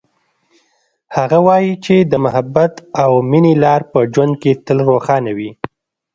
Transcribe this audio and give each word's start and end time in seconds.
هغه 1.17 1.37
وایي 1.47 1.73
چې 1.85 1.95
د 2.11 2.13
محبت 2.25 2.73
او 3.03 3.11
مینې 3.29 3.53
لار 3.63 3.81
په 3.91 3.99
ژوند 4.13 4.33
کې 4.41 4.51
تل 4.65 4.77
روښانه 4.89 5.31
وي 5.37 5.51